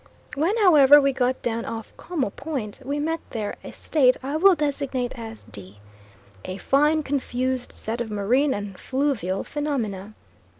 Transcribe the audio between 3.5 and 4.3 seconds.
a state